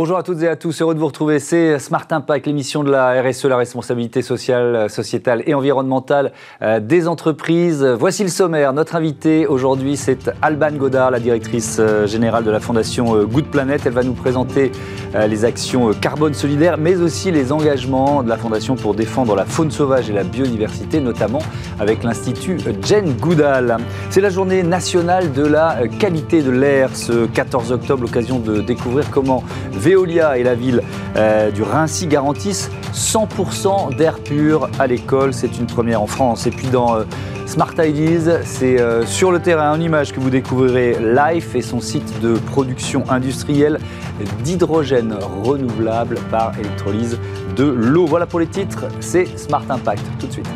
[0.00, 1.40] Bonjour à toutes et à tous, heureux de vous retrouver.
[1.40, 6.30] C'est Smart Impact, l'émission de la RSE, la responsabilité sociale, sociétale et environnementale
[6.62, 7.84] euh, des entreprises.
[7.98, 8.72] Voici le sommaire.
[8.72, 13.46] Notre invité aujourd'hui, c'est Alban Godard, la directrice euh, générale de la fondation euh, Good
[13.46, 13.82] Planet.
[13.86, 14.70] Elle va nous présenter
[15.26, 19.70] les actions carbone solidaire, mais aussi les engagements de la fondation pour défendre la faune
[19.70, 21.38] sauvage et la biodiversité, notamment
[21.80, 23.78] avec l'Institut Jane Goodall.
[24.10, 29.10] C'est la journée nationale de la qualité de l'air ce 14 octobre, l'occasion de découvrir
[29.10, 29.42] comment
[29.88, 30.82] Veolia et la ville
[31.16, 35.32] euh, du Rincy garantissent 100% d'air pur à l'école.
[35.32, 36.46] C'est une première en France.
[36.46, 37.04] Et puis dans euh,
[37.46, 41.80] Smart Ideas, c'est euh, sur le terrain en image que vous découvrirez Life et son
[41.80, 43.78] site de production industrielle
[44.44, 47.18] d'hydrogène renouvelable par électrolyse
[47.56, 48.04] de l'eau.
[48.04, 50.04] Voilà pour les titres, c'est Smart Impact.
[50.20, 50.48] Tout de suite.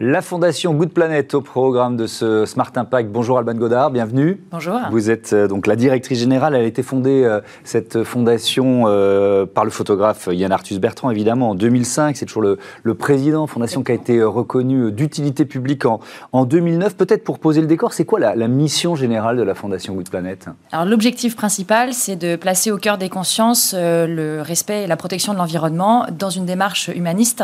[0.00, 3.10] La fondation Good Planet au programme de ce Smart Impact.
[3.10, 4.40] Bonjour Alban Godard, bienvenue.
[4.52, 4.78] Bonjour.
[4.92, 6.54] Vous êtes euh, donc la directrice générale.
[6.54, 11.50] Elle a été fondée, euh, cette fondation, euh, par le photographe Yann Arthus Bertrand, évidemment,
[11.50, 12.16] en 2005.
[12.16, 15.98] C'est toujours le, président, fondation qui a été reconnue d'utilité publique en,
[16.30, 16.94] en 2009.
[16.94, 20.10] Peut-être pour poser le décor, c'est quoi la, la, mission générale de la fondation Good
[20.10, 20.46] Planet?
[20.70, 25.32] Alors l'objectif principal, c'est de placer au cœur des consciences le respect et la protection
[25.32, 27.42] de l'environnement dans une démarche humaniste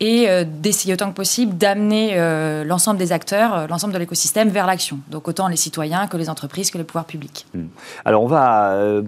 [0.00, 4.66] et d'essayer autant que possible d'amener euh, l'ensemble des acteurs, euh, l'ensemble de l'écosystème vers
[4.66, 4.98] l'action.
[5.10, 7.46] Donc autant les citoyens que les entreprises que les pouvoirs publics.
[7.54, 7.66] Hmm.
[8.04, 9.02] Alors on va euh,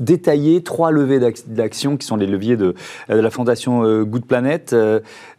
[0.00, 2.74] détailler trois levées d'action qui sont les leviers de,
[3.08, 4.74] la Fondation Good Planet.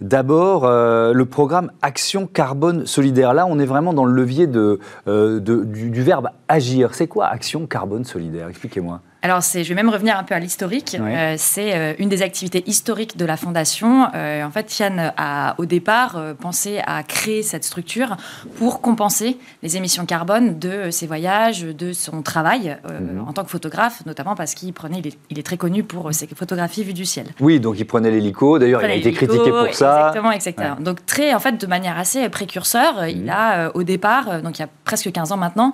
[0.01, 3.33] D'abord, le programme Action Carbone Solidaire.
[3.33, 6.93] Là, on est vraiment dans le levier de, du, du verbe agir.
[6.93, 8.49] C'est quoi Action Carbone Solidaire?
[8.49, 9.01] Expliquez-moi.
[9.23, 10.95] Alors, je vais même revenir un peu à l'historique.
[10.99, 14.07] Euh, c'est euh, une des activités historiques de la Fondation.
[14.13, 18.15] Euh, en fait, Yann a au départ pensé à créer cette structure
[18.57, 23.27] pour compenser les émissions carbone de ses voyages, de son travail mhm.
[23.27, 26.83] en tant que photographe, notamment parce qu'il prenait, il est, très connu pour ses photographies
[26.83, 27.27] vues du ciel.
[27.39, 28.59] Oui, donc il prenait l'hélico.
[28.59, 30.07] D'ailleurs, il a été critiqué pour ça.
[30.07, 30.75] Exactement, exactement.
[30.79, 33.29] Donc très, en fait, de manière assez précurseur, il mhm.
[33.29, 35.73] a au départ, donc il y a presque 15 ans maintenant,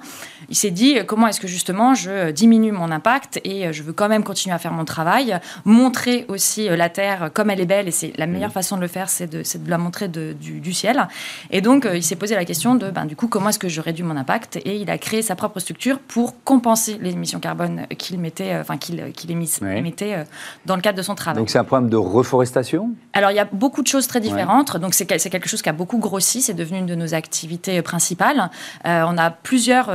[0.53, 3.91] il s'est dit comment est-ce que justement je diminue mon impact et euh, je veux
[3.91, 7.65] quand même continuer à faire mon travail, montrer aussi euh, la Terre comme elle est
[7.65, 8.53] belle et c'est la meilleure mmh.
[8.53, 11.07] façon de le faire, c'est de, de, la montrer de, du, ciel.
[11.49, 13.67] Et donc euh, il s'est posé la question de ben, du coup comment est-ce que
[13.67, 17.39] je réduis mon impact et il a créé sa propre structure pour compenser les émissions
[17.39, 20.23] carbone qu'il mettait, enfin qu'il qu'il émettait
[20.67, 21.41] dans le cadre de son travail.
[21.41, 22.91] Donc c'est un problème de reforestation?
[23.13, 24.77] Alors il y a beaucoup de choses très différentes.
[24.77, 28.51] Donc c'est quelque chose qui a beaucoup grossi, c'est devenu une de nos activités principales.
[28.85, 29.89] on a plusieurs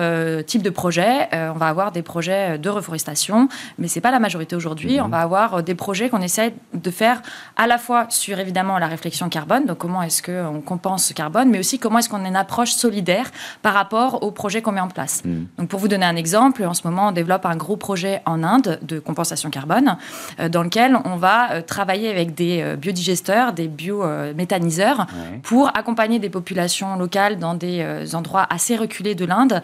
[0.48, 1.28] types de projets.
[1.32, 3.48] on va avoir des projets de reforestation
[3.78, 4.96] mais ce n'est pas la majorité aujourd'hui.
[4.96, 5.04] Mhm.
[5.04, 7.22] On va avoir euh, des projets qu'on essaie de faire
[7.56, 11.50] à la fois sur évidemment la réflexion carbone, donc comment est-ce qu'on compense ce carbone,
[11.50, 13.30] mais aussi comment est-ce qu'on a une approche solidaire
[13.62, 15.22] par rapport aux projets qu'on met en place.
[15.24, 15.46] Mhm.
[15.58, 18.42] Donc pour vous donner un exemple, en ce moment on développe un gros projet en
[18.42, 19.96] Inde de compensation carbone,
[20.40, 25.06] euh, dans lequel on va euh, travailler avec des biodigesteurs, des biométhaniseurs,
[25.42, 29.62] pour accompagner des populations locales dans des endroits assez reculés de l'Inde,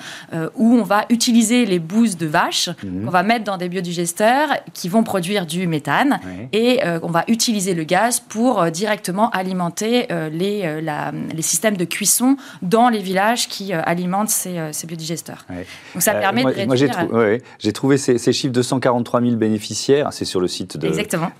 [0.56, 3.06] où on va utiliser les bouses de vaches, mhm.
[3.06, 6.20] on va mettre dans des biodigesteurs qui vont produire du méthane
[6.52, 10.80] et euh, on va utiliser le gaz pour euh, directement alimenter euh, les,
[11.34, 15.46] les systèmes de cuisson dans les villages qui alimentent ces, ces biodigesteurs.
[15.94, 16.66] Donc ça permet de réduire...
[17.10, 20.88] Moi j'ai trouvé ces, ces, chiffres de 143 000 bénéficiaires, c'est sur le site de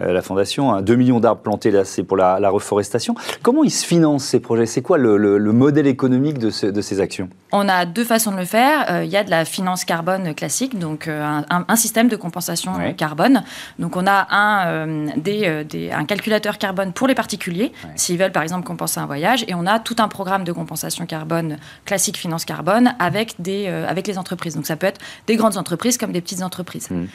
[0.01, 0.97] la Fondation, 2 hein.
[0.97, 3.15] millions d'arbres plantés là, c'est pour la, reforestation.
[3.43, 4.67] Comment ils se financent ces projets?
[4.67, 7.29] C'est quoi le, le, modèle économique de, de, ces actions?
[7.53, 9.03] On a deux façons de le faire.
[9.03, 13.45] Il y a de la finance carbone classique, donc un, un système de compensation carbone.
[13.79, 18.33] Donc on a un, euh, euh, des, un calculateur carbone pour les particuliers, s'ils veulent
[18.33, 22.17] par exemple compenser un voyage, et on a tout un programme de compensation carbone classique
[22.17, 24.55] finance carbone avec, des, euh, avec les entreprises.
[24.55, 26.91] Donc ça peut être des grandes entreprises comme des petites entreprises.
[26.91, 27.07] Mmh.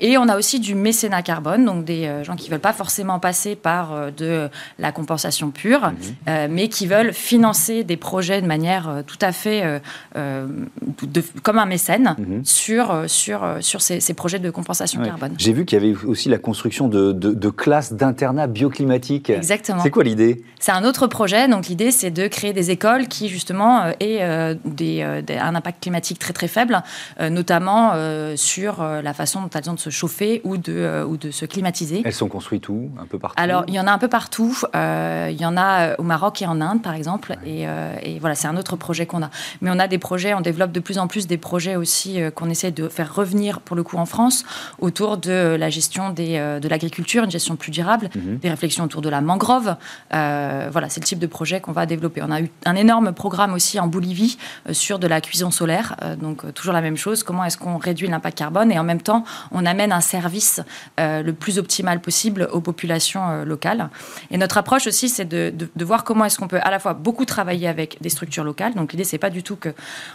[0.00, 3.18] et on a aussi du mécénat carbone, donc des gens qui ne veulent pas forcément
[3.18, 4.48] passer par de
[4.78, 6.30] la compensation pure, mmh.
[6.50, 9.80] mais qui veulent financer des projets de manière tout à fait
[10.14, 12.44] de, comme un mécène mmh.
[12.44, 15.34] sur, sur, sur ces, ces projets de compensation carbone.
[15.38, 19.30] J'ai vu qu'il y avait aussi la construction de, classes d'internat bioclimatique.
[19.30, 19.82] Exactement.
[19.82, 20.42] C'est quoi l'idée?
[20.60, 21.48] C'est un autre projet.
[21.48, 25.54] Donc l'idée, c'est de créer des écoles qui justement euh, aient euh, euh, des, un
[25.54, 26.82] impact climatique très très faible,
[27.20, 27.92] notamment
[28.36, 32.02] sur la façon dont elles ont de se chauffer ou de, ou de se climatiser.
[32.04, 32.90] Elles sont construites où?
[33.00, 33.40] Un peu partout?
[33.40, 34.56] Alors il y en a un peu partout.
[34.74, 37.36] il y en a au Maroc et en Inde par exemple.
[37.44, 37.62] Et,
[38.02, 39.30] et, voilà, c'est un autre projet qu'on a.
[39.60, 42.50] Mais on a des projets, on développe de plus en plus des projets aussi qu'on
[42.50, 44.44] essaie de faire revenir pour le coup en France
[44.78, 48.38] autour de la gestion des, de l'agriculture, une gestion plus durable, mhm.
[48.38, 49.76] des réflexions autour de la mangrove.
[50.10, 52.22] voilà, c'est le type de projet qu'on va développer.
[52.22, 54.38] On a eu un énorme programme aussi en Bolivie
[54.72, 57.22] sur de la cuisson solaire, donc toujours la même chose.
[57.22, 58.70] Comment est-ce qu'on réduit l'impact carbone?
[58.72, 60.60] Et en même temps on amène un service
[60.98, 63.90] le plus optimal possible aux populations locales.
[64.30, 66.94] Et notre approche aussi, c'est de, de, voir comment est-ce qu'on peut à la fois
[66.94, 68.74] beaucoup travailler avec des structures locales.
[68.74, 69.70] Donc l'idée, c'est pas du tout que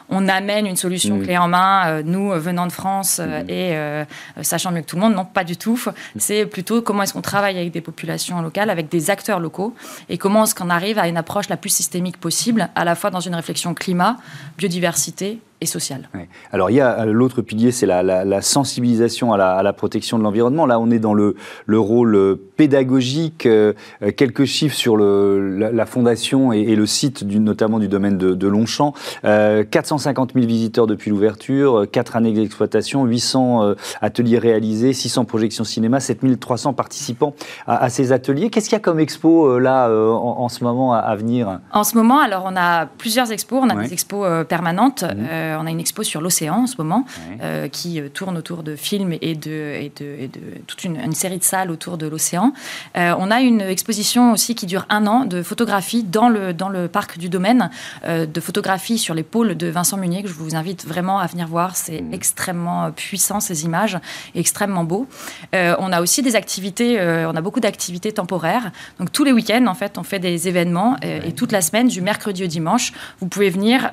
[0.10, 4.44] on amène une solution clé en main, euh, nous euh, venant de France euh, et
[4.44, 5.16] sachant mieux que tout le monde.
[5.16, 5.80] Non, pas du tout.
[6.18, 9.74] C'est plutôt comment est-ce qu'on travaille avec des populations locales, avec des acteurs locaux,
[10.10, 13.10] et comment est-ce qu'on arrive à une approche la plus systémique possible, à la fois
[13.10, 14.18] dans une réflexion climat,
[14.58, 16.10] biodiversité sociale.
[16.52, 20.66] Alors il y a euh, l'autre pilier, c'est la, sensibilisation à la, protection de l'environnement.
[20.66, 21.36] Là, on est dans le,
[21.70, 23.46] rôle euh, pédagogique.
[23.46, 23.74] Euh,
[24.16, 28.94] quelques chiffres sur le, la, fondation et, le site, du, notamment du domaine de, Longchamp.
[29.24, 36.74] 450 000 visiteurs depuis l'ouverture, 4 années d'exploitation, 800 ateliers réalisés, 600 projections cinéma, 7300
[36.74, 37.34] participants
[37.68, 38.50] à, ces ateliers.
[38.50, 41.60] Qu'est-ce qu'il y a comme expo là en, ce moment à, venir?
[41.72, 43.62] En ce moment, alors on a plusieurs expos.
[43.64, 45.04] On a des expos permanentes.
[45.04, 45.53] Mmh.
[45.54, 47.06] Euh, on a une expo sur l'océan en ce moment
[47.42, 50.30] euh, qui euh, tourne autour de films et de, et de,
[50.68, 52.54] toute une, série de salles autour de l'océan.
[52.96, 56.88] on a une exposition aussi qui dure un an de photographie dans le, dans le
[56.88, 57.70] parc du domaine,
[58.08, 61.48] de photographie sur les pôles de Vincent Munier, que je vous invite vraiment à venir
[61.48, 61.76] voir.
[61.76, 62.14] C'est mmh.
[62.14, 64.00] extrêmement puissant, ces images,
[64.34, 65.08] extrêmement beau.
[65.54, 68.72] on a aussi des activités, on a beaucoup d'activités temporaires.
[69.00, 72.02] Donc tous les week-ends, en fait, on fait des événements et toute la semaine, du
[72.02, 73.92] mercredi au dimanche, vous pouvez venir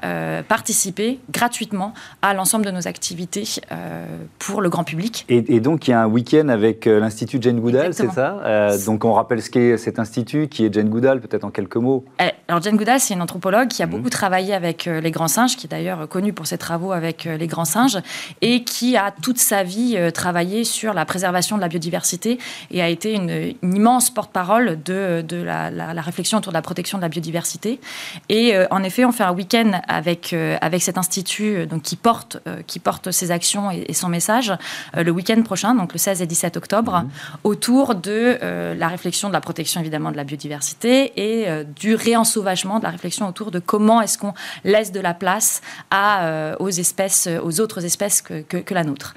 [0.48, 3.42] participer gratuitement gratuitement à l'ensemble de nos activités
[3.72, 4.06] euh,
[4.38, 5.24] pour le grand public.
[5.28, 8.78] Et, donc, il y a un week-end avec euh, l'Institut Jane Goodall, c'est ça euh,
[8.86, 12.04] Donc, on rappelle ce qu'est cet institut, qui est Jane Goodall, peut-être en quelques mots.
[12.46, 13.92] Alors, Jane Goodall, c'est une anthropologue qui a mhm.
[13.92, 17.46] beaucoup travaillé avec les grands singes, qui est d'ailleurs connue pour ses travaux avec les
[17.48, 17.98] grands singes,
[18.42, 22.38] et qui a toute sa vie travaillé sur la préservation de la biodiversité
[22.70, 26.98] et a été une, immense porte-parole de, de la, la, réflexion autour de la protection
[26.98, 27.80] de la biodiversité.
[28.28, 32.38] Et en effet, on fait un week-end avec, avec cet institut euh, donc, qui, porte,
[32.46, 34.52] euh, qui porte ses actions et, son message
[34.96, 37.10] euh, le week-end prochain, donc le 16 et 17 octobre, mhm.
[37.44, 42.84] autour de la réflexion de la protection évidemment de la biodiversité et du réensauvagement, de
[42.84, 44.34] la réflexion autour de comment est-ce qu'on
[44.64, 45.60] laisse de la place
[45.90, 49.14] à, aux espèces, aux autres espèces que, que, la nôtre.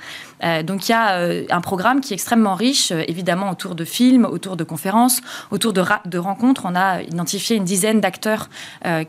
[0.64, 1.18] donc il y a
[1.50, 5.22] un programme qui est extrêmement riche, évidemment autour de films, autour de conférences,
[5.52, 6.64] autour de, de rencontres.
[6.66, 8.50] On a identifié une dizaine d'acteurs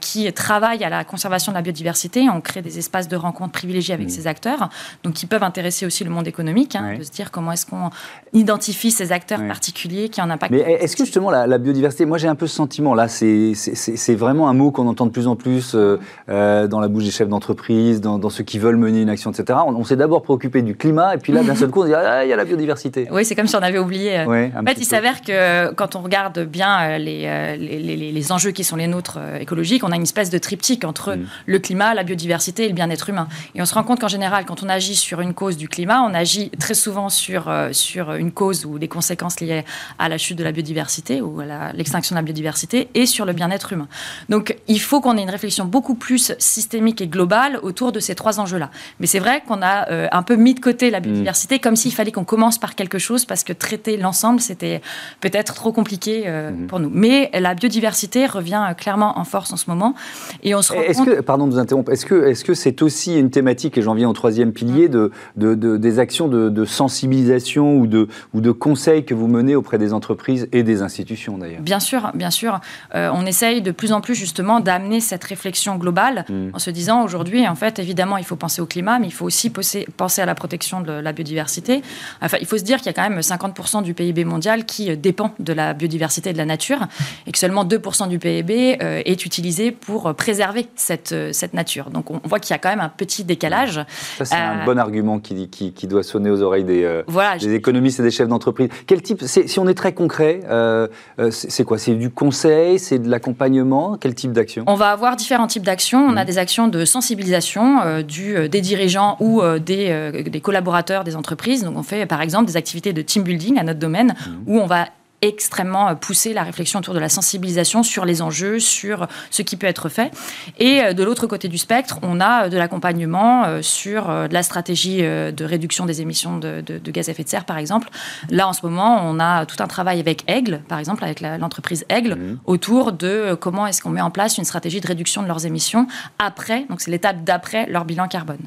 [0.01, 2.29] qui travaillent à la conservation de la biodiversité.
[2.31, 4.11] On crée des espaces de rencontres privilégiées avec mm.
[4.11, 4.69] ces acteurs,
[5.02, 7.91] donc qui peuvent intéresser aussi le monde économique, hein, de se dire comment est-ce qu'on
[8.32, 10.52] identifie ces acteurs particuliers qui ont un impact.
[10.52, 14.49] Mais est-ce que justement la, biodiversité, moi j'ai un peu ce sentiment là, c'est vraiment
[14.49, 15.99] un mot qu'on entend de plus en plus euh,
[16.29, 19.58] euh, dans la bouche des chefs d'entreprise, dans, ceux qui veulent mener une action, etc.
[19.67, 22.25] On, s'est d'abord préoccupé du climat et puis là d'un seul coup on dit ah
[22.25, 23.08] il y a la biodiversité.
[23.14, 24.20] Oui, c'est comme si on avait oublié.
[24.20, 28.64] en fait, il s'avère que quand on regarde bien euh, les, les, les, enjeux qui
[28.64, 31.26] sont les nôtres écologiques, on a une espèce de triptyque entre mm.
[31.46, 33.29] le climat, la biodiversité et le bien-être humain.
[33.55, 36.03] Et on se rend compte qu'en général, quand on agit sur une cause du climat,
[36.03, 39.65] on agit très souvent sur, euh, sur une cause ou des conséquences liées
[39.99, 43.33] à la chute de la biodiversité ou à l'extinction de la biodiversité et sur le
[43.33, 43.89] bien-être humain.
[44.29, 48.15] Donc il faut qu'on ait une réflexion beaucoup plus systémique et globale autour de ces
[48.15, 48.71] trois enjeux-là.
[49.01, 51.93] Mais c'est vrai qu'on a euh, un peu mis de côté la biodiversité comme s'il
[51.93, 54.81] fallait qu'on commence par quelque chose parce que traiter l'ensemble, c'était
[55.21, 56.67] peut-être trop compliqué euh, mhm.
[56.67, 56.91] pour nous.
[56.93, 59.94] Mais la biodiversité revient clairement en force en ce moment.
[60.43, 61.06] Et on se rend compte...
[61.06, 63.95] Que, pardon de vous interrompre, est-ce que c'est -ce c'est aussi une thématique, et j'en
[63.95, 69.15] viens au troisième pilier, de, des actions de, sensibilisation ou de, ou de conseils que
[69.15, 71.61] vous menez auprès des entreprises et des institutions d'ailleurs.
[71.61, 72.61] Bien sûr, bien sûr.
[72.95, 76.51] Euh, on essaye de plus en plus justement d'amener cette réflexion globale mm.
[76.53, 79.27] en se disant aujourd'hui, en fait, évidemment, il faut penser au climat, mais il faut
[79.27, 81.83] aussi penser à la protection de la biodiversité.
[82.23, 84.91] Enfin, il faut se dire qu'il y a quand même 50% du PIB mondial qui
[84.91, 86.81] euh, dépend de la biodiversité et de la nature
[87.27, 91.91] et que seulement 2% du PIB euh, est utilisé pour préserver cette, cette nature.
[91.91, 93.85] Donc on voit qu'il y a quand même un petit décalage.
[94.17, 97.03] Ça, c'est un euh, bon argument qui, qui, doit sonner aux oreilles des, euh,
[97.39, 98.71] des économistes et des chefs d'entreprise.
[98.87, 100.89] Quel type, si on est très concret, euh,
[101.31, 101.77] c'est quoi?
[101.77, 103.99] C'est du conseil, c'est de l'accompagnement?
[104.01, 104.65] Quel type d'action?
[104.67, 106.06] On va avoir différents types d'actions.
[106.06, 106.27] On a mmh.
[106.27, 111.65] des actions de sensibilisation du, des dirigeants ou des, des, collaborateurs des entreprises.
[111.65, 114.31] Donc on fait par exemple des activités de team building à notre domaine mmh.
[114.47, 114.87] où on va
[115.23, 119.56] extrêmement euh, pousser la réflexion autour de la sensibilisation sur les enjeux, sur ce qui
[119.56, 120.13] peut être fait.
[120.59, 124.43] Et euh, de l'autre côté du spectre, on a euh, de l'accompagnement sur de la
[124.43, 127.89] stratégie de réduction des émissions de, gaz à effet de serre, par exemple.
[128.31, 131.85] Là, en ce moment, on a tout un travail avec Aigle, par exemple, avec l'entreprise
[131.89, 132.39] Aigle, mmh.
[132.44, 135.87] autour de comment est-ce qu'on met en place une stratégie de réduction de leurs émissions
[136.19, 138.39] après, donc c'est l'étape d'après leur bilan carbone.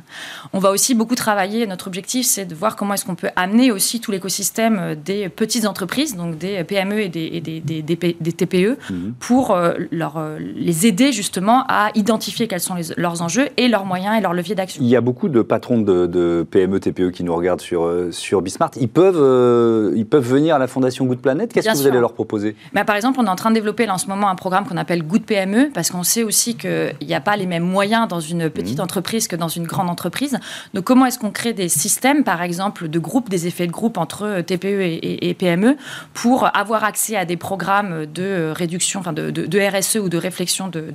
[0.54, 3.72] On va aussi beaucoup travailler, notre objectif, c'est de voir comment est-ce qu'on peut amener
[3.72, 9.14] aussi tout l'écosystème des petites entreprises, donc des PME et des, des, des, TPE mhm.
[9.20, 13.86] pour euh, leur, euh, les aider justement à identifier quels sont leurs enjeux et leurs
[13.86, 14.82] moyens et leurs leviers d'action.
[14.84, 18.42] Il y a beaucoup de patrons de, PME, TPE qui nous regardent sur, euh, sur
[18.42, 18.72] Bismart.
[18.80, 21.52] Ils peuvent, ils peuvent venir à la Fondation Good Planet?
[21.52, 22.56] Qu'est-ce que vous allez leur proposer?
[22.74, 24.66] Bah, Par exemple, on est en train de développer là, en ce moment un programme
[24.66, 28.08] qu'on appelle Good PME parce qu'on sait aussi qu'il n'y a pas les mêmes moyens
[28.08, 28.84] dans une petite mhm.
[28.84, 30.38] entreprise que dans une grande entreprise.
[30.74, 33.98] Donc comment est-ce qu'on crée des systèmes, par exemple, de groupe, des effets de groupe
[33.98, 35.78] entre TPE et, et PME
[36.14, 40.94] pour avoir accès à des programmes de réduction, enfin de, RSE ou de réflexion de,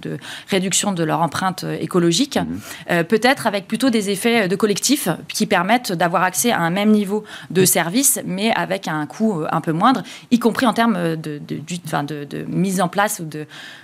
[0.49, 2.61] réduction de leur empreinte écologique, mhm.
[2.90, 6.90] euh, peut-être avec plutôt des effets de collectif qui permettent d'avoir accès à un même
[6.90, 11.40] niveau de service, mais avec un coût un peu moindre, y compris en termes de,
[11.40, 13.28] de mise en place ou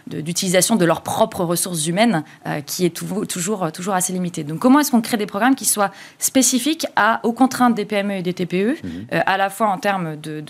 [0.06, 3.26] d'utilisation de, leurs propres ressources humaines, euh, qui est toujours,
[3.72, 4.44] toujours assez limitée.
[4.44, 8.14] Donc comment est-ce qu'on crée des programmes qui soient spécifiques à, aux contraintes des PME
[8.14, 9.06] et des TPE, mhm.
[9.12, 10.42] euh, à la fois en termes de,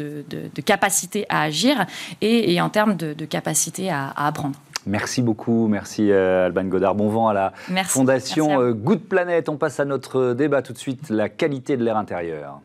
[0.64, 1.86] capacité à agir
[2.20, 4.56] et, en termes de, capacité à, apprendre.
[4.86, 6.94] Merci beaucoup, merci euh, Alban Godard.
[6.94, 7.52] Bon vent à la
[7.84, 9.48] Fondation euh, Good Planet.
[9.48, 12.60] On passe à notre débat tout de suite, la qualité de l'air intérieur.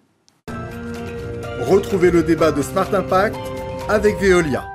[1.67, 3.35] Retrouvez le débat de Smart Impact
[3.89, 4.72] avec Veolia.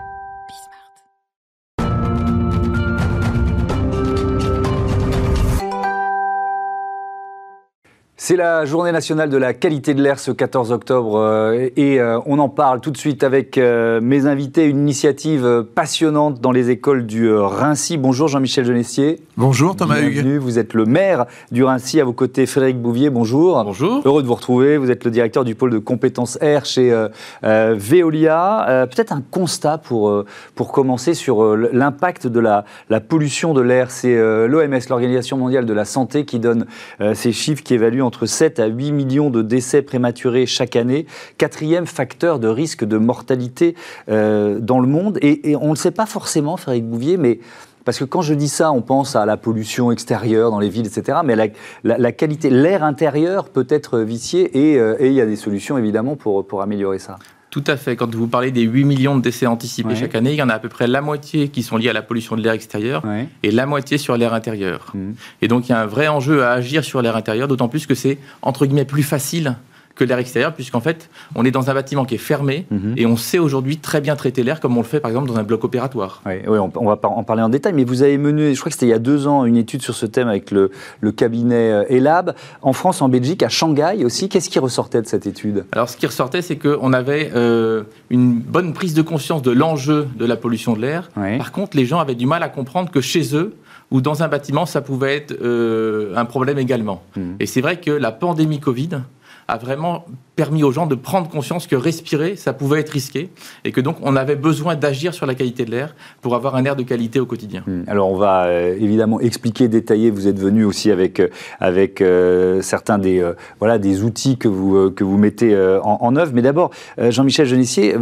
[8.29, 12.21] C'est la journée nationale de la qualité de l'air ce 14 octobre euh, et euh,
[12.27, 16.69] on en parle tout de suite avec euh, mes invités, une initiative passionnante dans les
[16.69, 17.97] écoles du Rincy.
[17.97, 19.23] Bonjour Jean-Michel Genestier.
[19.39, 20.37] Bonjour Thomas Hugues.
[20.43, 23.65] Vous êtes le maire du Rincy, à vos côtés Frédéric Bouvier, bonjour.
[23.65, 24.03] Bonjour.
[24.05, 26.95] Heureux de vous retrouver, vous êtes le directeur du pôle de compétences air chez
[27.43, 28.87] Veolia.
[28.91, 30.23] Peut-être un constat pour,
[30.55, 33.91] pour commencer sur l'impact de la, la pollution de l'air.
[33.91, 34.15] C'est
[34.49, 36.67] l'OMS, l'Organisation mondiale de la santé, qui donne
[37.15, 41.07] ces chiffres qui évaluent entre 7 à 8 millions de décès prématurés chaque année,
[41.37, 43.75] quatrième facteur de risque de mortalité
[44.09, 45.19] euh, dans le monde.
[45.23, 47.41] Et, on ne le sait pas forcément, Frédéric Bouvier, mais
[47.85, 50.87] parce que quand je dis ça, on pense à la pollution extérieure dans les villes,
[50.87, 51.19] etc.
[51.25, 51.37] Mais
[51.85, 56.17] la, qualité, l'air intérieur peut être vicié euh, et, il y a des solutions évidemment
[56.17, 57.19] pour améliorer ça.
[57.51, 57.97] Tout à fait.
[57.97, 60.55] Quand vous parlez des 8 millions de décès anticipés chaque année, il y en a
[60.55, 63.03] à peu près la moitié qui sont liés à la pollution de l'air extérieur
[63.43, 64.93] et la moitié sur l'air intérieur.
[64.95, 65.13] Mmh.
[65.43, 67.87] Et donc il y a un vrai enjeu à agir sur l'air intérieur, d'autant plus
[67.87, 69.57] que c'est entre guillemets plus facile
[69.99, 72.95] que l'air extérieur, puisqu'en fait, on est dans un bâtiment qui est fermé mhm.
[72.97, 75.37] et on sait aujourd'hui très bien traiter l'air comme on le fait par exemple dans
[75.37, 76.23] un bloc opératoire.
[76.25, 78.87] Oui, on, va en parler en détail, mais vous avez mené, je crois que c'était
[78.87, 80.71] il y a deux ans, une étude sur ce thème avec le,
[81.17, 84.29] cabinet euh, ELAB, en France, en Belgique, à Shanghai aussi.
[84.29, 85.65] Qu'est-ce qui ressortait de cette étude?
[85.73, 90.07] Alors, ce qui ressortait, c'est qu'on avait euh, une bonne prise de conscience de l'enjeu
[90.17, 91.11] de la pollution de l'air.
[91.15, 93.57] Par contre, les gens avaient du mal à comprendre que chez eux,
[93.91, 97.03] ou dans un bâtiment, ça pouvait être euh, un problème également.
[97.17, 97.37] Mhm.
[97.41, 99.01] Et c'est vrai que la pandémie Covid
[99.49, 100.05] a vraiment
[100.39, 103.29] permis aux gens de prendre conscience que respirer, ça pouvait être risqué
[103.65, 106.65] et que donc on avait besoin d'agir sur la qualité de l'air pour avoir un
[106.65, 107.65] air de qualité au quotidien.
[107.67, 107.83] Hmm.
[107.89, 110.13] Alors on va euh, évidemment expliquer, détailler.
[110.13, 111.27] Vous êtes venu aussi avec, euh,
[111.59, 113.21] avec euh, certains des,
[113.59, 116.31] voilà, des outils que vous, que vous mettez en, œuvre.
[116.33, 117.97] Mais d'abord, Jean-Michel Genissier,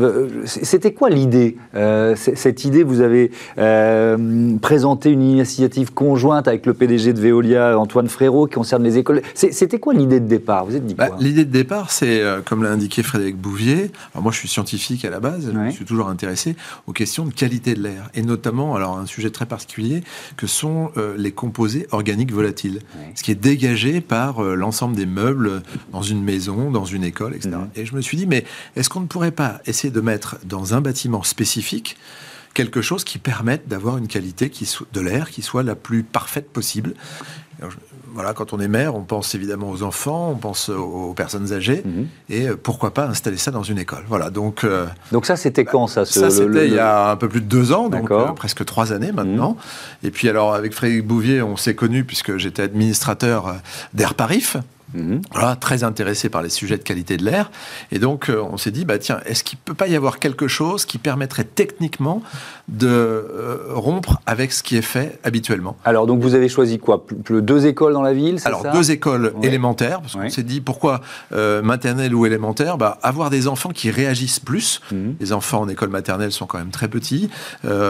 [0.44, 1.56] c'était quoi l'idée
[2.16, 3.30] Cette idée, vous avez
[4.60, 9.22] présenté une initiative conjointe avec le PDG de Veolia, Antoine Frérot, qui concerne les écoles.
[9.32, 10.66] C'était quoi l'idée de départ?
[10.66, 14.22] Vous êtes dit bah, L'idée de départ, c'est euh, comme l'a indiqué Frédéric Bouvier, alors
[14.22, 16.56] moi je suis scientifique à la base, je suis toujours intéressé
[16.86, 20.02] aux questions de qualité de l'air, et notamment, alors un sujet très particulier,
[20.36, 22.80] que sont euh, les composés organiques volatiles,
[23.14, 27.34] ce qui est dégagé par euh, l'ensemble des meubles dans une maison, dans une école,
[27.34, 27.56] etc.
[27.74, 30.74] Et je me suis dit, mais est-ce qu'on ne pourrait pas essayer de mettre dans
[30.74, 31.96] un bâtiment spécifique
[32.56, 36.48] quelque chose qui permette d'avoir une qualité qui de l'air qui soit la plus parfaite
[36.50, 36.94] possible
[38.16, 41.82] voilà, quand on est maire, on pense évidemment aux enfants, on pense aux personnes âgées,
[41.84, 42.06] mhm.
[42.30, 44.04] et euh, pourquoi pas installer ça dans une école.
[44.08, 44.64] Voilà, donc.
[44.64, 47.46] Euh, donc ça, c'était quand ça Ça, c'était il y a un peu plus de
[47.46, 49.50] deux ans, donc euh, presque trois années maintenant.
[49.50, 50.08] Mhm.
[50.08, 53.56] Et puis alors, avec Frédéric Bouvier, on s'est connus puisque j'étais administrateur
[53.92, 54.56] d'Air Parif.
[54.96, 55.22] Mhm.
[55.60, 57.50] très intéressés par les sujets de qualité de l'air.
[57.90, 60.18] Et donc, euh, on s'est dit, bah, tiens, est-ce qu'il ne peut pas y avoir
[60.18, 62.22] quelque chose qui permettrait techniquement
[62.68, 67.04] de euh, rompre avec ce qui est fait habituellement Alors, donc, vous avez choisi quoi?
[67.30, 71.00] Deux écoles dans la ville Alors, deux écoles élémentaires, parce qu'on s'est dit, pourquoi
[71.32, 72.78] euh, maternelle ou élémentaire?
[72.78, 74.80] Bah, Avoir des enfants qui réagissent plus.
[74.92, 75.16] Mhm.
[75.20, 77.30] Les enfants en école maternelle sont quand même très petits.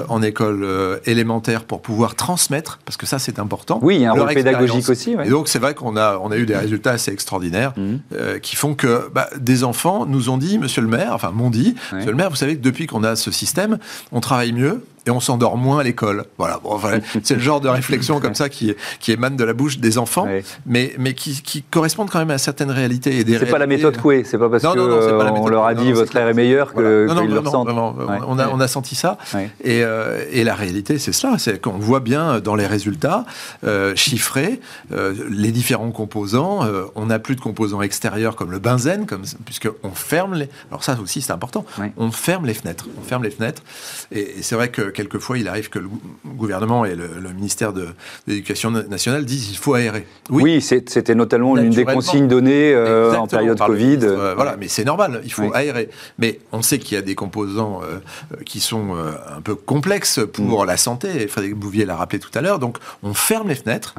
[0.08, 0.66] en école
[1.06, 3.78] élémentaire, pour pouvoir transmettre, parce que ça, c'est important.
[3.82, 5.16] Oui, il y a un rôle pédagogique aussi.
[5.24, 7.94] Et donc, c'est vrai qu'on a, on a eu des résultats assez extraordinaires mmh.
[8.14, 11.50] euh, qui font que bah, des enfants nous ont dit, monsieur le maire, enfin m'ont
[11.50, 13.78] dit, monsieur le maire, vous savez que depuis qu'on a ce système,
[14.12, 14.80] on travaille mieux, Höhe?
[15.06, 16.24] Et on s'endort moins à l'école.
[16.36, 16.60] Voilà,
[17.22, 20.26] c'est le genre de réflexion comme ça qui, qui émane de la bouche des enfants,
[20.66, 23.18] mais, mais qui, qui, correspondent quand même à certaines réalités.
[23.18, 26.16] Et c'est pas la méthode Coué, c'est pas parce qu'on on leur a dit votre
[26.16, 27.96] air est meilleur que non, non, non,
[28.26, 29.18] on, a, on a senti ça.
[29.62, 33.24] Et, euh, et, la réalité, c'est cela, c'est qu'on voit bien dans les résultats
[33.64, 34.60] euh, chiffrés
[34.92, 36.60] euh, les différents composants.
[36.94, 40.48] on n'a plus de composants extérieurs comme le benzène, comme, puisqu'on ferme les.
[40.70, 41.64] Alors ça aussi, c'est important.
[41.96, 42.86] On ferme les fenêtres.
[42.98, 43.62] On ferme les fenêtres.
[44.10, 45.88] Et, et c'est vrai que quelquefois, il arrive que le
[46.24, 47.88] gouvernement et le, ministère de,
[48.26, 50.06] l'Éducation nationale disent qu'il faut aérer.
[50.30, 53.98] Oui, c'était notamment l'une des consignes données euh, en période Covid.
[54.02, 55.90] Euh, voilà, mais c'est normal, il faut aérer.
[56.18, 57.98] Mais on sait qu'il y a des composants euh,
[58.44, 60.66] qui sont un peu complexes pour mm.
[60.66, 63.94] la santé, et Frédéric Bouvier l'a rappelé tout à l'heure, donc on ferme les fenêtres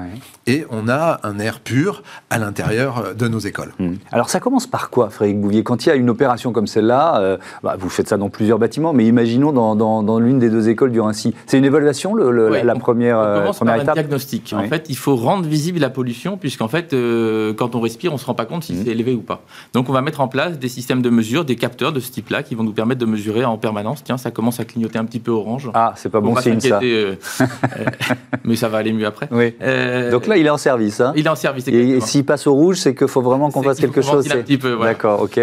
[0.48, 3.74] et on a un air pur à l'intérieur de nos écoles.
[3.80, 3.94] Mm.
[4.12, 5.63] Alors ça commence par quoi, Frédéric Bouvier?
[5.63, 8.94] Quand il y a une opération comme celle-là, bah, vous faites ça dans plusieurs bâtiments,
[8.94, 11.34] mais imaginons dans, dans l'une des deux écoles du Rincy.
[11.46, 14.53] C'est une évaluation, la première, on euh, commence par un diagnostic.
[14.53, 18.15] En fait, il faut rendre visible la pollution, puisqu'en fait, euh, quand on respire, on
[18.15, 18.84] ne se rend pas compte si mmh.
[18.84, 19.41] c'est élevé ou pas.
[19.74, 22.44] Donc, on va mettre en place des systèmes de mesure, des capteurs de ce type-là,
[22.44, 24.03] qui vont nous permettre de mesurer en permanence.
[24.03, 25.70] Tiens, ça commence à clignoter un petit peu orange.
[25.74, 26.79] Ah, c'est pas bon signe ça.
[26.88, 27.15] Euh,
[28.44, 29.27] mais ça va aller mieux après.
[29.32, 29.53] Oui.
[30.12, 31.01] Donc là, il est en service.
[31.01, 31.12] Hein.
[31.15, 31.67] il est en service.
[31.67, 34.29] Et, s'il passe au rouge, c'est qu'il faut vraiment qu'on fasse quelque chose.
[34.32, 34.74] Un petit peu.
[34.74, 34.94] Voilà.
[34.94, 35.39] D'accord, ok.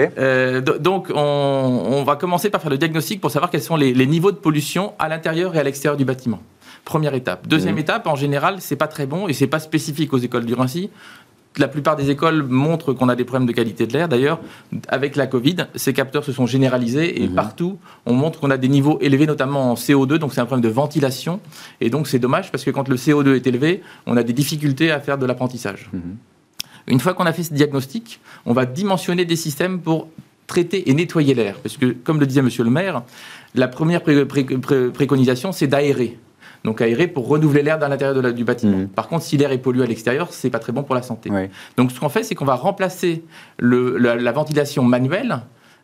[0.80, 4.32] donc, on, va commencer par faire le diagnostic pour savoir quels sont les, les niveaux
[4.32, 6.40] de pollution à l'intérieur et à l'extérieur du bâtiment.
[6.84, 7.46] Première étape.
[7.46, 7.78] Deuxième mmh.
[7.78, 10.90] étape, en général, c'est pas très bon et c'est pas spécifique aux écoles du Rincy.
[11.56, 14.08] La plupart des écoles montrent qu'on a des problèmes de qualité de l'air.
[14.08, 14.40] D'ailleurs,
[14.88, 17.34] avec la Covid, ces capteurs se sont généralisés et mmh.
[17.34, 20.18] partout, on montre qu'on a des niveaux élevés, notamment en CO2.
[20.18, 21.40] Donc, c'est un problème de ventilation.
[21.80, 24.90] Et donc, c'est dommage parce que quand le CO2 est élevé, on a des difficultés
[24.90, 25.90] à faire de l'apprentissage.
[25.92, 25.98] Mmh.
[26.88, 30.08] Une fois qu'on a fait ce diagnostic, on va dimensionner des systèmes pour
[30.46, 31.56] traiter et nettoyer l'air.
[31.60, 33.02] Parce que, comme le disait monsieur le maire,
[33.54, 36.18] la première préconisation, c'est d'aérer.
[36.64, 38.78] Donc aérer pour renouveler l'air dans l'intérieur du bâtiment.
[38.78, 38.88] Mmh.
[38.88, 41.30] Par contre, si l'air est pollué à l'extérieur, c'est pas très bon pour la santé.
[41.76, 43.22] Donc ce qu'on fait, c'est qu'on va remplacer
[43.58, 45.40] la, ventilation manuelle,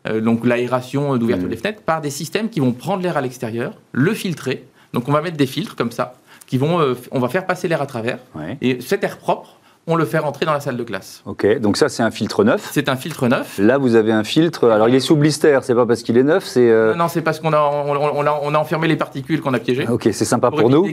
[0.07, 1.51] euh, donc l'aération d'ouverture mmh.
[1.51, 4.65] des fenêtres, par des systèmes qui vont prendre l'air à l'extérieur, le filtrer.
[4.93, 6.15] Donc on va mettre des filtres comme ça,
[6.47, 8.17] qui vont, euh, on va faire passer l'air à travers.
[8.61, 11.23] Et cet air propre, on le fait rentrer dans la salle de classe.
[11.25, 12.69] Ok, donc ça c'est un filtre neuf.
[12.71, 13.57] C'est un filtre neuf.
[13.57, 16.23] Là vous avez un filtre, alors il est sous blister, c'est pas parce qu'il est
[16.23, 16.69] neuf, c'est...
[16.69, 19.87] Euh, non, c'est parce qu'on a, on, a, enfermé les particules qu'on a piégées.
[19.87, 20.87] Ok, c'est sympa pour, nous.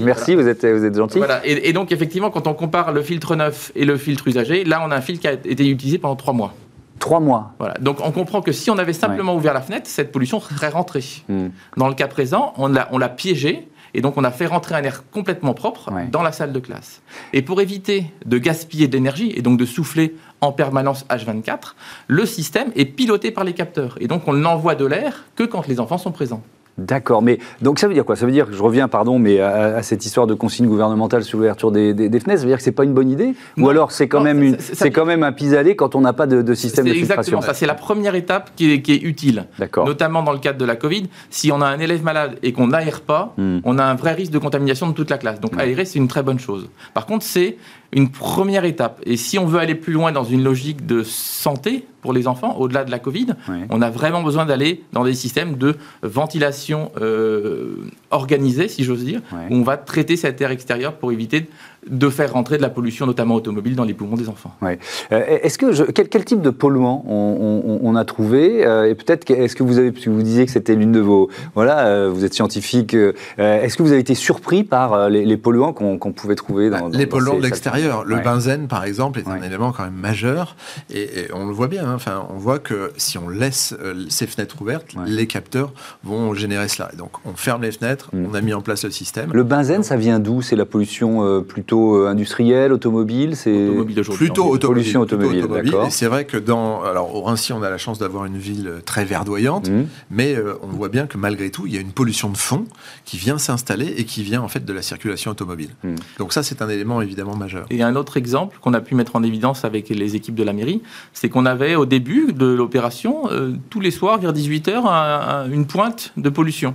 [0.00, 1.18] Merci, vous, êtes, vous êtes gentil.
[1.18, 4.82] Voilà, et, donc effectivement quand on compare le filtre neuf et le filtre usagé, là
[4.86, 6.54] on a un filtre qui a été utilisé pendant trois mois.
[6.98, 7.52] Trois mois.
[7.58, 7.74] Voilà.
[7.80, 11.04] Donc on comprend que si on avait simplement ouvert la fenêtre, cette pollution serait rentrée.
[11.28, 11.48] Hmm.
[11.76, 14.74] Dans le cas présent, on l'a, on l'a piégé et donc, on a fait rentrer
[14.74, 17.02] un air complètement propre dans la salle de classe.
[17.32, 21.74] Et pour éviter de gaspiller d'énergie et donc de souffler en permanence H24,
[22.06, 23.96] le système est piloté par les capteurs.
[24.00, 26.42] Et donc, on n'envoie de l'air que quand les enfants sont présents.
[26.78, 28.16] D'accord, mais donc ça veut dire quoi?
[28.16, 31.70] Ça veut dire, je reviens, pardon, mais à, cette histoire de consigne gouvernementale sur l'ouverture
[31.70, 33.34] des, fenêtres, ça veut dire que c'est pas une bonne idée?
[33.58, 36.54] Ou alors c'est quand, même c'est quand même un pis-aller quand on n'a pas de,
[36.54, 37.38] système de filtration?
[37.38, 39.46] Exactement ça, c'est la première étape qui est, qui est utile.
[39.76, 42.68] Notamment dans le cadre de la Covid, si on a un élève malade et qu'on
[42.68, 43.58] n'aère pas, hmm.
[43.64, 45.40] on a un vrai risque de contamination de toute la classe.
[45.40, 46.68] Donc aérer, c'est une très bonne chose.
[46.94, 47.56] Par contre, c'est
[47.92, 49.00] une première étape.
[49.04, 52.56] Et si on veut aller plus loin dans une logique de santé pour les enfants,
[52.56, 53.28] au-delà de la Covid,
[53.68, 57.74] on a vraiment besoin d'aller dans des systèmes de ventilation euh,
[58.10, 61.48] organisée, si j'ose dire, où on va traiter cet air extérieur pour éviter
[61.88, 64.54] de faire rentrer de la pollution, notamment automobile, dans les poumons des enfants.
[64.62, 64.74] Euh,
[65.10, 69.78] est-ce que quel, type de polluants on, a trouvé euh, Et peut-être est-ce que vous
[69.78, 72.94] avez, vous disiez que c'était l'une de vos, voilà, euh, vous êtes scientifique.
[73.38, 77.06] est-ce que vous avez été surpris par les, polluants qu'on pouvait trouver dans, bah, les
[77.06, 80.56] polluants de l'extérieur Le benzène, par exemple, est un élément quand même majeur,
[80.92, 81.86] et, on le voit bien.
[81.86, 81.94] Hein.
[81.94, 83.74] enfin, on voit que si on laisse
[84.08, 85.72] ces fenêtres ouvertes, les capteurs
[86.04, 86.90] vont générer cela.
[86.96, 88.26] donc, on ferme les fenêtres, mm.
[88.30, 89.30] on a mis en place le système.
[89.32, 90.42] Le benzène, ça vient d'où?
[90.42, 93.68] C'est la pollution plutôt plutôt industriel, automobile C'est
[94.14, 94.60] plutôt automobile.
[94.60, 95.46] Pollution automobile.
[95.86, 98.74] Et c'est vrai que dans alors au Rincy, on a la chance d'avoir une ville
[98.84, 99.86] très verdoyante, mmh.
[100.10, 102.64] mais on voit bien que malgré tout, il y a une pollution de fond
[103.04, 105.70] qui vient s'installer et qui vient en fait de la circulation automobile.
[105.82, 105.94] Mmh.
[106.18, 107.66] Donc ça, c'est un élément évidemment majeur.
[107.70, 110.52] Et un autre exemple qu'on a pu mettre en évidence avec les équipes de la
[110.52, 113.28] mairie, c'est qu'on avait au début de l'opération,
[113.70, 116.74] tous les soirs vers 18h, une pointe de pollution.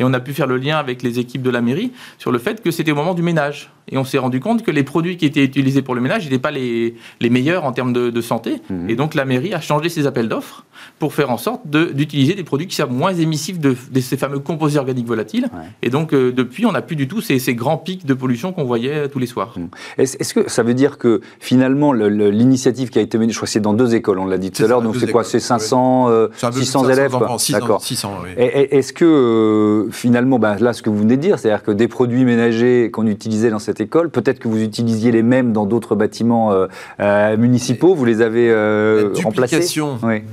[0.00, 2.38] Et on a pu faire le lien avec les équipes de la mairie sur le
[2.38, 3.70] fait que c'était au moment du ménage.
[3.92, 6.38] Et on s'est rendu compte que les produits qui étaient utilisés pour le ménage n'étaient
[6.38, 8.62] pas les, les, meilleurs en termes de, santé.
[8.70, 8.88] Mhm.
[8.88, 10.64] Et donc la mairie a changé ses appels d'offres
[10.98, 14.78] pour faire en sorte d'utiliser des produits qui sont moins émissifs de, ces fameux composés
[14.78, 15.48] organiques volatiles.
[15.82, 18.52] Et donc euh, depuis, on n'a plus du tout ces, ces, grands pics de pollution
[18.52, 19.54] qu'on voyait euh, tous les soirs.
[19.56, 19.68] Mhm.
[19.98, 23.52] Est-ce que ça veut dire que finalement l'initiative qui a été menée, je crois que
[23.52, 26.28] c'est dans deux écoles, on l'a dit tout à l'heure, donc c'est quoi C'est 500,
[26.52, 27.16] 600 euh, élèves
[27.50, 27.82] D'accord.
[27.82, 28.30] 600, oui.
[28.36, 32.24] Est-ce que finalement, ben, là ce que vous venez de dire, c'est-à-dire que des produits
[32.24, 34.10] ménagers qu'on utilisait dans cette école.
[34.10, 36.66] Peut-être que vous utilisiez les mêmes dans d'autres bâtiments euh,
[37.00, 37.94] euh, municipaux.
[37.94, 39.80] Vous les avez euh, la remplacés.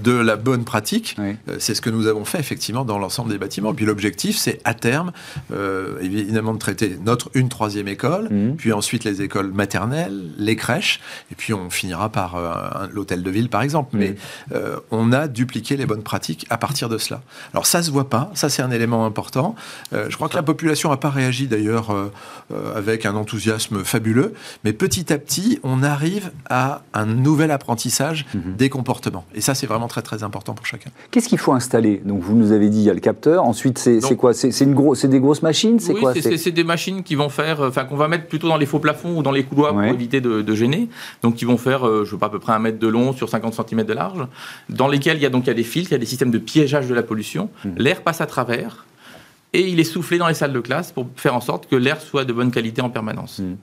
[0.03, 1.17] de la bonne pratique,
[1.59, 3.73] c'est ce que nous avons fait effectivement dans l'ensemble des bâtiments.
[3.73, 5.11] Puis l'objectif, c'est à terme,
[6.01, 8.55] évidemment, de traiter notre une troisième école, mmh.
[8.57, 10.99] puis ensuite les écoles maternelles, les crèches,
[11.31, 12.39] et puis on finira par
[12.93, 13.95] l'hôtel de ville, par exemple.
[13.95, 13.99] Mmh.
[13.99, 14.15] Mais
[14.91, 17.21] on a dupliqué les bonnes pratiques à partir de cela.
[17.53, 19.46] Alors ça se voit pas, ça c'est un élément important.
[19.91, 21.93] Je crois que la population n'a pas réagi d'ailleurs
[22.75, 24.33] avec un enthousiasme fabuleux,
[24.63, 28.55] mais petit à petit, on arrive à un nouvel apprentissage mhm.
[28.55, 29.25] des comportements.
[29.35, 30.89] Et ça, c'est vraiment très très important pour chacun.
[31.11, 32.01] Qu'est-ce qu'il faut installer?
[32.05, 33.43] Donc, vous nous avez dit, il y a le capteur.
[33.43, 34.33] Ensuite, c'est quoi?
[34.33, 35.79] C'est gros, des grosses machines?
[35.79, 36.13] C'est oui, quoi?
[36.13, 39.17] C'est des machines qui vont faire, enfin, qu'on va mettre plutôt dans les faux plafonds
[39.17, 40.89] ou dans les couloirs pour éviter de, gêner.
[41.21, 43.13] Donc, qui vont faire, euh, je sais pas, à peu près un mètre de long
[43.13, 44.25] sur 50 cm de large,
[44.69, 46.05] dans lesquels il y a donc il y a des filtres, il y a des
[46.05, 47.49] systèmes de piégeage de la pollution.
[47.63, 47.75] Mhm.
[47.77, 48.85] L'air passe à travers
[49.53, 52.01] et il est soufflé dans les salles de classe pour faire en sorte que l'air
[52.01, 53.39] soit de bonne qualité en permanence.
[53.39, 53.55] Hmm.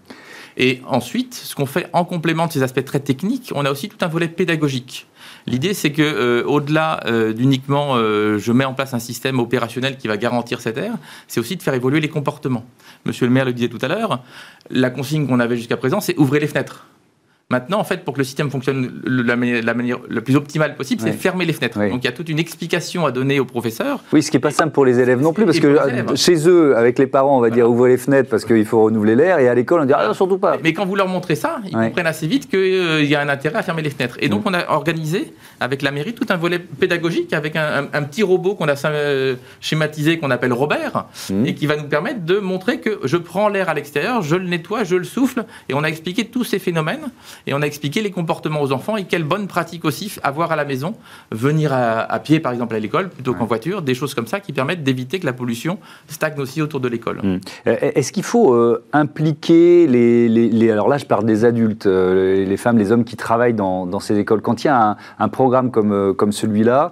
[0.57, 3.89] Et ensuite, ce qu'on fait en complément de ces aspects très techniques, on a aussi
[3.89, 5.07] tout un volet pédagogique.
[5.47, 9.99] L'idée, c'est que euh, au-delà euh, d'uniquement euh, je mets en place un système opérationnel
[9.99, 10.95] qui va garantir cet air,
[11.29, 12.65] c'est aussi de faire évoluer les comportements.
[13.05, 14.23] Monsieur le maire le disait tout à l'heure,
[14.71, 16.87] la consigne qu'on avait jusqu'à présent, c'est ouvrir les fenêtres.
[17.51, 21.03] Maintenant, en fait, pour que le système fonctionne de la manière, la, plus optimale possible,
[21.03, 21.79] c'est fermer les fenêtres.
[21.79, 24.03] Donc il y a toute une explication à donner aux professeurs.
[24.15, 26.49] Oui, ce qui n'est pas simple pour les élèves non plus, parce que euh, chez
[26.49, 29.41] eux, avec les parents, on va dire ouvrez les fenêtres parce qu'il faut renouveler l'air,
[29.41, 30.57] et à l'école, on dit ah, surtout pas.
[30.63, 33.29] Mais quand vous leur montrez ça, ils comprennent assez vite qu'il euh, y a un
[33.29, 34.17] intérêt à fermer les fenêtres.
[34.21, 34.49] Et donc mm.
[34.49, 38.69] on a organisé avec la mairie tout un volet pédagogique avec un, petit robot qu'on
[38.69, 41.45] a euh, schématisé, qu'on appelle Robert, mm.
[41.45, 44.47] et qui va nous permettre de montrer que je prends l'air à l'extérieur, je le
[44.47, 47.11] nettoie, je le souffle, et on a expliqué tous ces phénomènes
[47.47, 50.57] et on a expliqué les comportements aux enfants et quelles bonnes pratiques aussi avoir à
[50.57, 50.95] la maison,
[51.31, 54.53] venir à, pied par exemple à l'école plutôt qu'en voiture, des choses comme ça qui
[54.53, 57.21] permettent d'éviter que la pollution stagne aussi autour de l'école.
[57.23, 57.41] Mmh.
[57.67, 62.57] Euh, est-ce qu'il faut euh, impliquer les, Alors là, je parle des adultes, euh, les
[62.57, 64.43] femmes, les hommes qui travaillent dans, ces écoles.
[64.43, 66.91] Quand il y a un, programme comme, comme celui-là,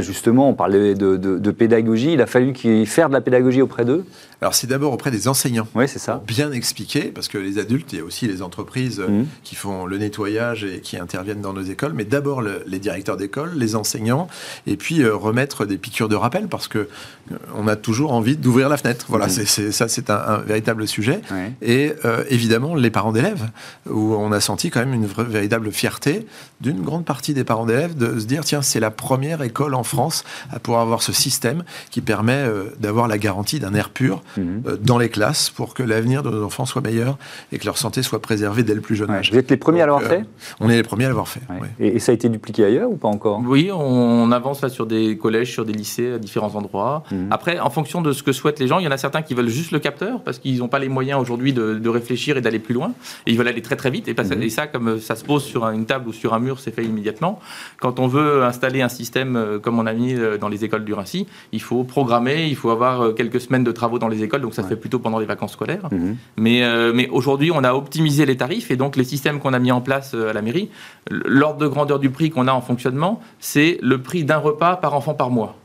[0.00, 2.54] justement, on parlait de, de, pédagogie, il a fallu
[2.86, 4.04] faire de la pédagogie auprès d'eux?
[4.42, 5.66] Alors c'est d'abord auprès des enseignants.
[5.74, 6.22] Oui, c'est ça.
[6.26, 9.24] bien expliquer, parce que les adultes, il y a aussi les entreprises mmh.
[9.44, 13.52] qui font le nettoyage et qui interviennent dans nos écoles, mais d'abord les directeurs d'école,
[13.56, 14.28] les enseignants,
[14.66, 18.36] et puis euh, remettre des piqûres de rappel, parce que euh, on a toujours envie
[18.36, 19.06] d'ouvrir la fenêtre.
[19.08, 19.46] Voilà, mmh.
[19.46, 21.20] c'est, ça c'est un, véritable sujet.
[21.62, 23.48] Et euh, évidemment les parents d'élèves,
[23.88, 26.26] où on a senti quand même une véritable fierté
[26.60, 29.82] d'une grande partie des parents d'élèves de se dire tiens c'est la première école en
[29.82, 32.44] France à pouvoir avoir ce système qui permet
[32.78, 34.62] d'avoir la garantie d'un air pur Mhm.
[34.66, 37.18] Euh, dans les classes pour que l'avenir de nos enfants soit meilleur
[37.52, 39.30] et que leur santé soit préservée dès le plus jeune âge.
[39.32, 40.24] Vous êtes les premiers à l'avoir euh, fait
[40.60, 41.40] On est les premiers à l'avoir fait.
[41.78, 43.42] Et, ça a été dupliqué ailleurs ou pas encore?
[43.44, 47.02] Oui, on avance là sur des collèges, sur des lycées à différents endroits.
[47.10, 47.28] Mhm.
[47.30, 49.34] Après, en fonction de ce que souhaitent les gens, il y en a certains qui
[49.34, 52.58] veulent juste le capteur parce qu'ils n'ont pas les moyens aujourd'hui de, réfléchir et d'aller
[52.58, 52.92] plus loin.
[53.26, 54.08] Et ils veulent aller très très vite.
[54.08, 54.42] Et, mhm.
[54.42, 56.84] et, ça, comme ça se pose sur une table ou sur un mur, c'est fait
[56.84, 57.40] immédiatement.
[57.80, 60.92] Quand on veut installer un système euh, comme on a mis dans les écoles du
[60.92, 64.54] Rincy, il faut programmer, il faut avoir quelques semaines de travaux dans les écoles, donc
[64.54, 65.88] ça se fait plutôt pendant les vacances scolaires.
[65.90, 66.16] Mhm.
[66.36, 69.58] Mais, euh, mais aujourd'hui, on a optimisé les tarifs et donc les systèmes qu'on a
[69.58, 70.70] mis en place euh, à la mairie,
[71.10, 74.94] l'ordre de grandeur du prix qu'on a en fonctionnement, c'est le prix d'un repas par
[74.94, 75.56] enfant par mois.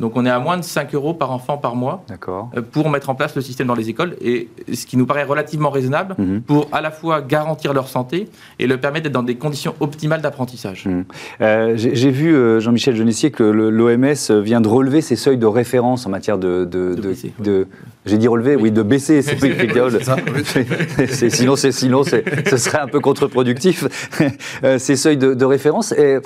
[0.00, 3.10] Donc on est à moins de 5 euros par enfant par mois euh, pour mettre
[3.10, 6.42] en place le système dans les écoles, et ce qui nous paraît relativement raisonnable mhm.
[6.42, 8.28] pour à la fois garantir leur santé
[8.58, 10.86] et leur permettre d'être dans des conditions optimales d'apprentissage.
[10.86, 11.76] Mhm.
[11.76, 16.38] J'ai vu, Jean-Michel Genessier, que l'OMS vient de relever ses seuils de référence en matière
[16.38, 16.96] de, de,
[17.38, 17.68] de,
[18.06, 19.54] J'ai dit relever, oui, de baisser ces prix
[21.30, 23.84] sinon, sinon ce serait un peu contre-productif,
[24.64, 25.94] euh, ces seuils de, référence.
[25.98, 26.20] Euh,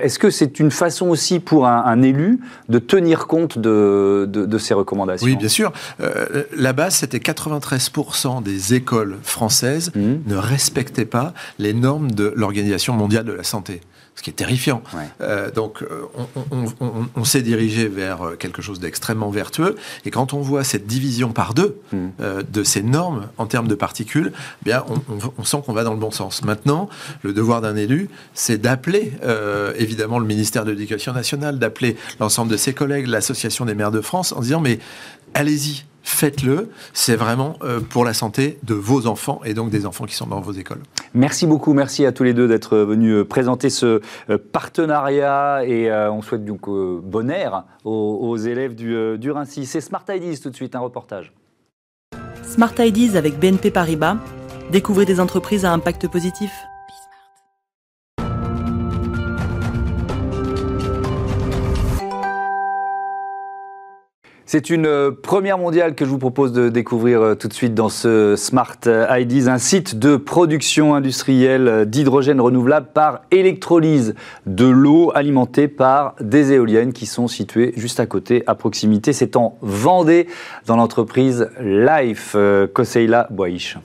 [0.00, 4.74] est-ce que c'est une façon aussi pour un, élu de tenir compte de, de, ces
[4.74, 5.72] recommandations Oui, bien sûr.
[6.00, 10.14] Euh, la base, c'était 93% des écoles françaises mmh.
[10.26, 13.80] ne respectaient pas les normes de l'Organisation mondiale de la santé
[14.14, 14.82] ce qui est terrifiant.
[15.20, 16.06] Euh, donc, euh,
[17.16, 19.74] on, s'est dirigé vers euh, quelque chose d'extrêmement vertueux.
[20.04, 22.08] Et quand on voit cette division par deux hmm.
[22.50, 24.84] de ces normes en termes de particules, eh bien,
[25.38, 26.44] on, sent qu'on va dans le bon sens.
[26.44, 26.88] Maintenant,
[27.22, 29.12] le devoir d'un élu, c'est d'appeler
[29.76, 34.00] évidemment le ministère de l'Éducation nationale, d'appeler l'ensemble de ses collègues, l'Association des maires de
[34.00, 34.78] France, en disant mais
[35.34, 36.70] allez-y, faites-le.
[36.92, 40.26] C'est vraiment euh, pour la santé de vos enfants et donc des enfants qui sont
[40.26, 40.80] dans vos écoles.
[41.14, 45.92] Merci beaucoup, merci à tous les deux d'être venus euh, présenter ce euh, partenariat et
[45.92, 49.66] on souhaite donc bon air aux, élèves du, du Rincy.
[49.66, 51.32] C'est Smart Ideas tout de suite, un reportage.
[52.42, 54.16] Smart Ideas avec BNP Paribas.
[54.70, 56.50] Découvrez des entreprises à impact positif.
[64.52, 67.72] C'est une euh, première mondiale que je vous propose de découvrir euh, tout de suite
[67.72, 75.10] dans ce Smart IDs, un site de production industrielle d'hydrogène renouvelable par électrolyse de l'eau
[75.14, 79.14] alimentée par des éoliennes qui sont situées juste à côté, à proximité.
[79.14, 80.26] C'est en Vendée,
[80.66, 82.36] dans l'entreprise Life
[82.74, 83.78] Koseila euh, Boish.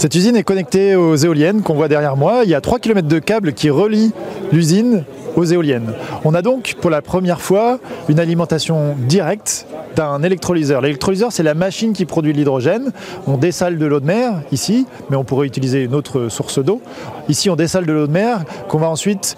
[0.00, 2.40] Cette usine est connectée aux éoliennes qu'on voit derrière moi.
[2.44, 4.12] Il y a 3 km de câbles qui relient
[4.50, 5.04] l'usine
[5.36, 5.92] aux éoliennes.
[6.24, 10.80] On a donc pour la première fois une alimentation directe d'un électrolyseur.
[10.80, 12.92] L'électrolyseur, c'est la machine qui produit l'hydrogène.
[13.26, 16.80] On dessale de l'eau de mer ici, mais on pourrait utiliser une autre source d'eau.
[17.28, 19.36] Ici, on dessale de l'eau de mer qu'on va ensuite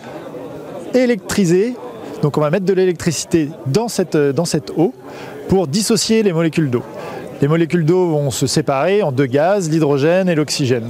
[0.94, 1.74] électriser.
[2.22, 4.94] Donc on va mettre de l'électricité dans cette, dans cette eau
[5.48, 6.84] pour dissocier les molécules d'eau.
[7.42, 10.88] Les molécules d'eau vont se séparer en deux gaz, l'hydrogène et l'oxygène.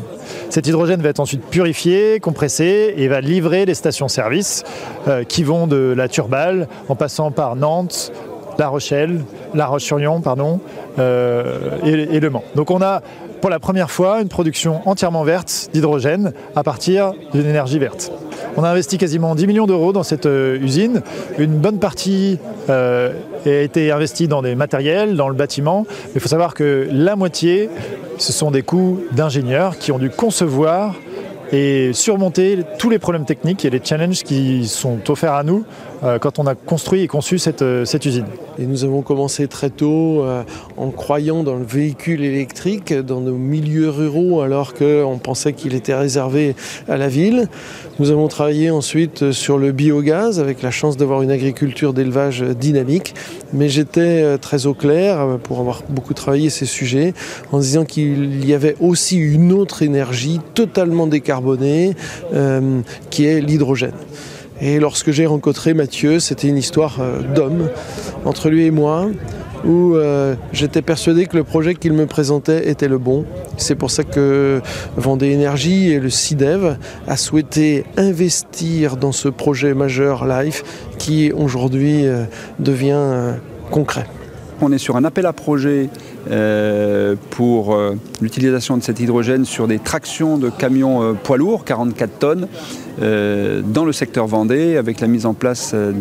[0.51, 4.63] Cet hydrogène va être ensuite purifié, compressé et va livrer les stations-service
[5.09, 8.13] euh, qui vont de la Turballe en passant par Nantes,
[8.59, 9.23] La Rochelle,
[9.55, 10.61] La Roche-sur-Yon, pardon,
[10.99, 12.45] euh, et, Le Mans.
[12.55, 13.01] Donc on a
[13.41, 18.13] pour la première fois une production entièrement verte d'hydrogène à partir d'une énergie verte.
[18.57, 21.03] On a investi quasiment 10 millions d'euros dans cette euh, usine.
[21.39, 22.39] Une bonne partie
[22.69, 23.13] euh,
[23.47, 25.87] a été investie dans des matériels, dans le bâtiment.
[25.89, 27.71] Mais il faut savoir que la moitié,
[28.19, 30.97] ce sont des coûts d'ingénieurs qui ont dû concevoir
[31.51, 35.65] et surmonter tous les problèmes techniques et les challenges qui sont offerts à nous
[36.21, 38.27] quand on a construit et conçu cette, euh, cette usine.
[38.59, 40.43] Et nous avons commencé très tôt euh,
[40.77, 45.95] en croyant dans le véhicule électrique, dans nos milieux ruraux, alors qu'on pensait qu'il était
[45.95, 46.57] réservé
[46.89, 47.49] à la ville.
[47.99, 53.15] Nous avons travaillé ensuite sur le biogaz, avec la chance d'avoir une agriculture d'élevage dynamique.
[53.53, 57.15] Mais j'étais très au clair, pour avoir beaucoup travaillé ces sujets,
[57.53, 61.95] en disant qu'il y avait aussi une autre énergie totalement décarbonée,
[63.11, 63.93] qui est l'hydrogène.
[64.63, 67.69] Et lorsque j'ai rencontré Mathieu, c'était une histoire euh, d'homme
[68.25, 69.09] entre lui et moi,
[69.65, 73.25] où euh, j'étais persuadé que le projet qu'il me présentait était le bon.
[73.57, 74.61] C'est pour ça que
[74.97, 76.77] Vendée Énergie et le CIDEV
[77.09, 80.63] a souhaité investir dans ce projet majeur Life
[80.97, 82.23] qui aujourd'hui euh,
[82.61, 83.35] devient
[83.73, 84.07] concret.
[84.61, 85.89] On est sur un appel à projet
[87.31, 87.77] pour
[88.21, 92.49] l'utilisation de cet hydrogène sur des tractions de camions poids lourds, 44 tonnes,
[93.01, 95.93] euh, dans le secteur Vendée avec la mise en place euh,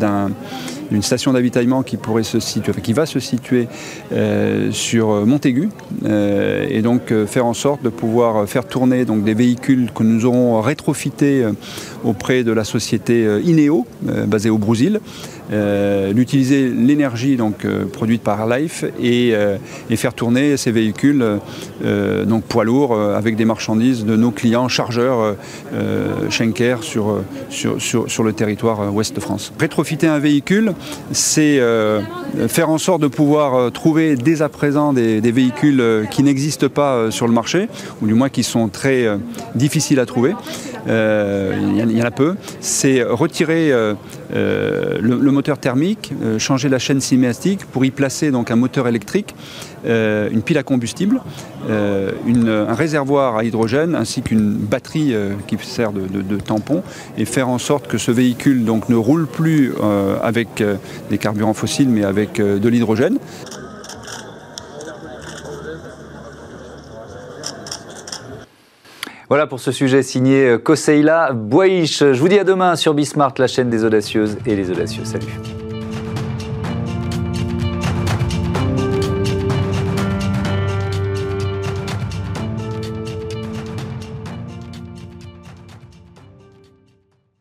[0.92, 3.68] d'une station d'avitaillement qui pourrait se situer, qui va se situer
[4.12, 5.70] euh, sur Montaigu,
[6.06, 10.62] et donc faire en sorte de pouvoir faire tourner donc des véhicules que nous aurons
[10.62, 11.46] rétrofités
[12.04, 13.86] auprès de la société Ineo,
[14.28, 15.00] basée au Brésil,
[15.54, 19.58] euh, d'utiliser l'énergie donc euh, produite par Life et, euh,
[19.90, 21.26] et, faire tourner ces véhicules
[22.26, 25.36] donc poids lourds avec des marchandises de nos clients chargeurs
[26.30, 29.52] Schenker sur, sur, sur, sur, le territoire ouest de France.
[29.60, 30.74] Rétrofiter un véhicule,
[31.12, 31.60] c'est
[32.48, 37.28] faire en sorte de pouvoir trouver dès à présent des, véhicules qui n'existent pas sur
[37.28, 37.68] le marché,
[38.02, 39.08] ou du moins qui sont très
[39.56, 40.34] difficiles à trouver.
[40.88, 42.36] il y en a peu.
[42.60, 43.72] C'est retirer
[45.02, 49.36] le, moteur thermique, euh, changer la chaîne cinéastique pour y placer donc un moteur électrique,
[49.86, 51.22] euh, une pile à combustible,
[51.70, 52.12] euh,
[52.68, 55.14] un réservoir à hydrogène ainsi qu'une batterie
[55.48, 56.84] qui sert de, tampon
[57.18, 59.74] et faire en sorte que ce véhicule donc ne roule plus
[60.24, 60.64] avec
[61.10, 63.18] des carburants fossiles mais avec de l'hydrogène.
[69.30, 72.00] Voilà pour ce sujet signé Koseila Boish.
[72.00, 75.06] Je vous dis à demain sur Bismart, la chaîne des audacieuses et les audacieux.
[75.06, 75.61] Salut.